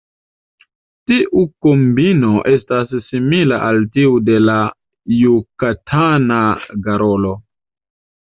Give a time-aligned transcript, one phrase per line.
[1.09, 4.57] Tiu kombino estas simila al tiu de la
[5.19, 6.39] Jukatana
[6.89, 7.35] garolo.